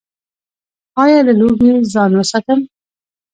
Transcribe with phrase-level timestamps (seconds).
[1.03, 2.59] ایا له لوګي ځان وساتم؟